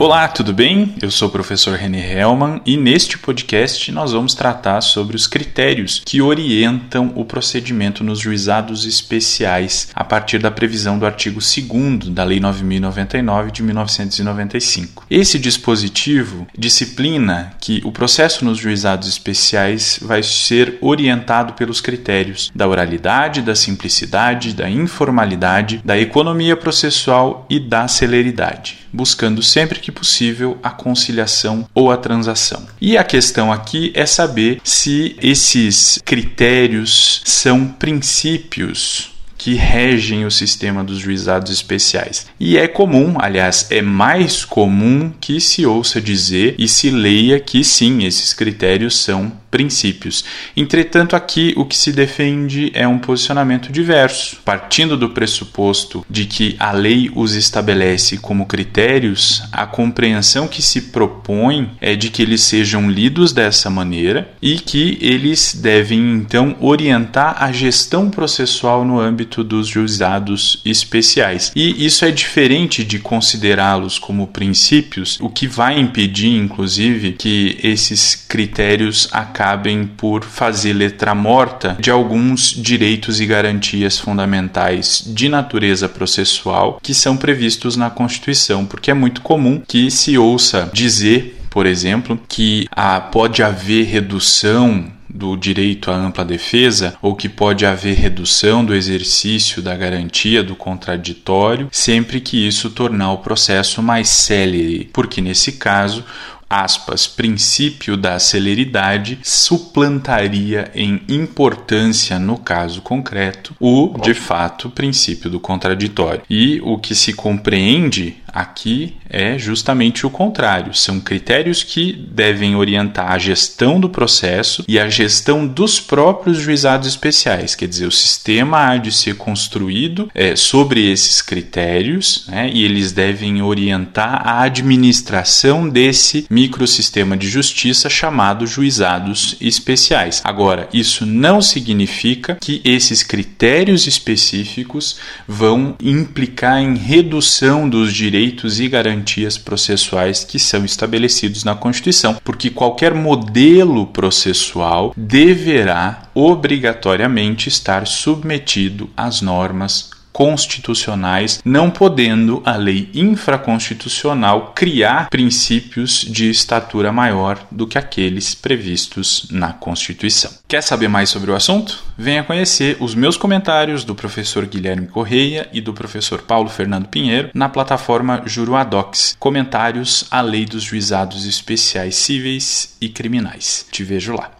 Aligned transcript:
Olá, 0.00 0.28
tudo 0.28 0.52
bem? 0.52 0.94
Eu 1.02 1.10
sou 1.10 1.26
o 1.26 1.30
professor 1.30 1.76
René 1.76 2.12
Hellman 2.12 2.60
e 2.64 2.76
neste 2.76 3.18
podcast 3.18 3.90
nós 3.90 4.12
vamos 4.12 4.32
tratar 4.32 4.80
sobre 4.80 5.16
os 5.16 5.26
critérios 5.26 6.00
que 6.06 6.22
orientam 6.22 7.12
o 7.16 7.24
procedimento 7.24 8.04
nos 8.04 8.20
juizados 8.20 8.84
especiais 8.84 9.88
a 9.92 10.04
partir 10.04 10.38
da 10.38 10.52
previsão 10.52 11.00
do 11.00 11.04
artigo 11.04 11.40
2 11.40 12.10
da 12.10 12.22
Lei 12.22 12.38
9099 12.38 13.50
de 13.50 13.60
1995. 13.64 15.04
Esse 15.10 15.36
dispositivo 15.36 16.46
disciplina 16.56 17.54
que 17.60 17.82
o 17.84 17.90
processo 17.90 18.44
nos 18.44 18.56
juizados 18.56 19.08
especiais 19.08 19.98
vai 20.00 20.22
ser 20.22 20.78
orientado 20.80 21.54
pelos 21.54 21.80
critérios 21.80 22.52
da 22.54 22.68
oralidade, 22.68 23.42
da 23.42 23.56
simplicidade, 23.56 24.54
da 24.54 24.70
informalidade, 24.70 25.82
da 25.84 25.98
economia 25.98 26.56
processual 26.56 27.44
e 27.50 27.58
da 27.58 27.88
celeridade, 27.88 28.86
buscando 28.92 29.42
sempre 29.42 29.80
que 29.80 29.92
possível 29.92 30.58
a 30.62 30.70
conciliação 30.70 31.68
ou 31.74 31.90
a 31.90 31.96
transação. 31.96 32.66
E 32.80 32.96
a 32.96 33.04
questão 33.04 33.52
aqui 33.52 33.92
é 33.94 34.06
saber 34.06 34.60
se 34.64 35.16
esses 35.20 36.00
critérios 36.04 37.22
são 37.24 37.66
princípios 37.66 39.12
que 39.38 39.54
regem 39.54 40.26
o 40.26 40.30
sistema 40.30 40.82
dos 40.82 40.98
juizados 40.98 41.52
especiais. 41.52 42.26
E 42.40 42.58
é 42.58 42.66
comum, 42.66 43.14
aliás, 43.18 43.68
é 43.70 43.80
mais 43.80 44.44
comum 44.44 45.12
que 45.20 45.40
se 45.40 45.64
ouça 45.64 46.00
dizer 46.00 46.56
e 46.58 46.66
se 46.66 46.90
leia 46.90 47.38
que 47.38 47.62
sim, 47.62 48.04
esses 48.04 48.34
critérios 48.34 48.98
são 48.98 49.32
princípios. 49.50 50.24
Entretanto, 50.56 51.16
aqui 51.16 51.54
o 51.56 51.64
que 51.64 51.76
se 51.76 51.92
defende 51.92 52.70
é 52.74 52.86
um 52.86 52.98
posicionamento 52.98 53.72
diverso, 53.72 54.38
partindo 54.44 54.96
do 54.96 55.10
pressuposto 55.10 56.04
de 56.08 56.26
que 56.26 56.56
a 56.58 56.72
lei 56.72 57.10
os 57.14 57.34
estabelece 57.34 58.18
como 58.18 58.46
critérios, 58.46 59.42
a 59.52 59.66
compreensão 59.66 60.46
que 60.46 60.62
se 60.62 60.82
propõe 60.82 61.70
é 61.80 61.94
de 61.94 62.10
que 62.10 62.22
eles 62.22 62.42
sejam 62.42 62.90
lidos 62.90 63.32
dessa 63.32 63.70
maneira 63.70 64.30
e 64.40 64.58
que 64.58 64.98
eles 65.00 65.54
devem 65.54 65.98
então 66.14 66.56
orientar 66.60 67.42
a 67.42 67.50
gestão 67.50 68.10
processual 68.10 68.84
no 68.84 69.00
âmbito 69.00 69.42
dos 69.42 69.66
juizados 69.66 70.60
especiais. 70.64 71.52
E 71.54 71.84
isso 71.84 72.04
é 72.04 72.10
diferente 72.10 72.84
de 72.84 72.98
considerá-los 72.98 73.98
como 73.98 74.26
princípios, 74.26 75.18
o 75.20 75.28
que 75.28 75.46
vai 75.46 75.78
impedir, 75.78 76.36
inclusive, 76.36 77.12
que 77.12 77.58
esses 77.62 78.14
critérios 78.14 79.08
acabem 79.12 79.37
acabem 79.38 79.86
por 79.86 80.24
fazer 80.24 80.72
letra 80.72 81.14
morta 81.14 81.76
de 81.78 81.92
alguns 81.92 82.50
direitos 82.50 83.20
e 83.20 83.26
garantias 83.26 83.96
fundamentais 83.96 85.04
de 85.06 85.28
natureza 85.28 85.88
processual 85.88 86.80
que 86.82 86.92
são 86.92 87.16
previstos 87.16 87.76
na 87.76 87.88
Constituição, 87.88 88.66
porque 88.66 88.90
é 88.90 88.94
muito 88.94 89.20
comum 89.20 89.62
que 89.66 89.92
se 89.92 90.18
ouça 90.18 90.68
dizer, 90.72 91.38
por 91.50 91.66
exemplo, 91.66 92.20
que 92.28 92.66
ah, 92.72 93.00
pode 93.00 93.40
haver 93.40 93.86
redução 93.86 94.90
do 95.08 95.36
direito 95.36 95.90
à 95.90 95.96
ampla 95.96 96.24
defesa 96.24 96.96
ou 97.00 97.14
que 97.14 97.28
pode 97.28 97.64
haver 97.64 97.96
redução 97.96 98.64
do 98.64 98.74
exercício 98.74 99.62
da 99.62 99.74
garantia 99.74 100.42
do 100.42 100.54
contraditório, 100.54 101.68
sempre 101.72 102.20
que 102.20 102.46
isso 102.46 102.70
tornar 102.70 103.12
o 103.12 103.18
processo 103.18 103.82
mais 103.82 104.08
célere, 104.08 104.90
porque 104.92 105.20
nesse 105.20 105.52
caso 105.52 106.04
aspas, 106.48 107.06
princípio 107.06 107.96
da 107.96 108.18
celeridade 108.18 109.18
suplantaria 109.22 110.70
em 110.74 111.02
importância 111.08 112.18
no 112.18 112.38
caso 112.38 112.80
concreto 112.80 113.54
o, 113.60 113.94
de 114.00 114.14
fato, 114.14 114.70
princípio 114.70 115.28
do 115.28 115.40
contraditório. 115.40 116.22
E 116.28 116.60
o 116.62 116.78
que 116.78 116.94
se 116.94 117.12
compreende 117.12 118.16
Aqui 118.38 118.94
é 119.10 119.36
justamente 119.36 120.06
o 120.06 120.10
contrário. 120.10 120.72
São 120.72 121.00
critérios 121.00 121.64
que 121.64 121.92
devem 121.92 122.54
orientar 122.54 123.10
a 123.10 123.18
gestão 123.18 123.80
do 123.80 123.88
processo 123.88 124.64
e 124.68 124.78
a 124.78 124.88
gestão 124.88 125.44
dos 125.44 125.80
próprios 125.80 126.38
juizados 126.38 126.86
especiais. 126.86 127.56
Quer 127.56 127.66
dizer, 127.66 127.86
o 127.86 127.90
sistema 127.90 128.68
há 128.68 128.76
de 128.76 128.92
ser 128.92 129.16
construído 129.16 130.08
é, 130.14 130.36
sobre 130.36 130.88
esses 130.88 131.20
critérios 131.20 132.26
né, 132.28 132.48
e 132.54 132.64
eles 132.64 132.92
devem 132.92 133.42
orientar 133.42 134.22
a 134.24 134.42
administração 134.42 135.68
desse 135.68 136.24
microsistema 136.30 137.16
de 137.16 137.28
justiça 137.28 137.90
chamado 137.90 138.46
juizados 138.46 139.36
especiais. 139.40 140.22
Agora, 140.22 140.68
isso 140.72 141.04
não 141.04 141.42
significa 141.42 142.36
que 142.40 142.60
esses 142.64 143.02
critérios 143.02 143.88
específicos 143.88 144.96
vão 145.26 145.74
implicar 145.82 146.62
em 146.62 146.76
redução 146.76 147.68
dos 147.68 147.92
direitos 147.92 148.27
direitos 148.28 148.60
e 148.60 148.68
garantias 148.68 149.38
processuais 149.38 150.24
que 150.24 150.38
são 150.38 150.64
estabelecidos 150.64 151.44
na 151.44 151.54
Constituição, 151.54 152.16
porque 152.22 152.50
qualquer 152.50 152.94
modelo 152.94 153.86
processual 153.86 154.92
deverá 154.96 156.02
obrigatoriamente 156.14 157.48
estar 157.48 157.86
submetido 157.86 158.90
às 158.96 159.22
normas 159.22 159.90
constitucionais, 160.18 161.40
não 161.44 161.70
podendo 161.70 162.42
a 162.44 162.56
lei 162.56 162.90
infraconstitucional 162.92 164.52
criar 164.52 165.08
princípios 165.10 166.00
de 166.00 166.28
estatura 166.28 166.90
maior 166.90 167.38
do 167.52 167.68
que 167.68 167.78
aqueles 167.78 168.34
previstos 168.34 169.28
na 169.30 169.52
Constituição. 169.52 170.32
Quer 170.48 170.60
saber 170.60 170.88
mais 170.88 171.08
sobre 171.08 171.30
o 171.30 171.36
assunto? 171.36 171.84
Venha 171.96 172.24
conhecer 172.24 172.76
os 172.80 172.96
meus 172.96 173.16
comentários 173.16 173.84
do 173.84 173.94
professor 173.94 174.44
Guilherme 174.44 174.88
Correia 174.88 175.48
e 175.52 175.60
do 175.60 175.72
professor 175.72 176.22
Paulo 176.22 176.48
Fernando 176.48 176.88
Pinheiro 176.88 177.30
na 177.32 177.48
plataforma 177.48 178.20
Juruadox. 178.26 179.14
Comentários 179.20 180.08
à 180.10 180.20
Lei 180.20 180.44
dos 180.44 180.64
Juizados 180.64 181.26
Especiais 181.26 181.94
Cíveis 181.94 182.76
e 182.80 182.88
Criminais. 182.88 183.66
Te 183.70 183.84
vejo 183.84 184.14
lá. 184.14 184.32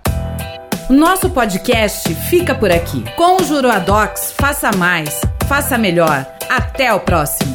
Nosso 0.90 1.30
podcast 1.30 2.12
fica 2.28 2.52
por 2.52 2.72
aqui. 2.72 3.04
Com 3.16 3.36
o 3.36 3.44
Juruadox, 3.44 4.34
faça 4.36 4.72
mais 4.76 5.20
faça 5.48 5.78
melhor. 5.78 6.26
Até 6.48 6.92
o 6.92 7.00
próximo! 7.00 7.47